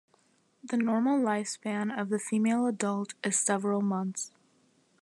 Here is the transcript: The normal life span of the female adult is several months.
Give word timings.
The 0.63 0.77
normal 0.77 1.21
life 1.21 1.47
span 1.47 1.91
of 1.91 2.09
the 2.09 2.17
female 2.17 2.65
adult 2.65 3.13
is 3.23 3.37
several 3.39 3.81
months. 3.83 4.31